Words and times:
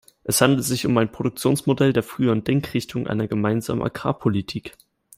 Es 0.23 0.41
handelt 0.41 0.63
sich 0.63 0.87
um 0.87 0.97
ein 0.97 1.11
Produktionsmodell 1.11 1.93
der 1.93 2.01
früheren 2.01 2.43
Denkrichtung 2.43 3.05
einer 3.05 3.27
Gemeinsamen 3.27 3.83
Agrarpolitik. 3.83 4.75